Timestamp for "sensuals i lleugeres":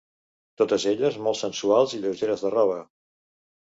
1.43-2.49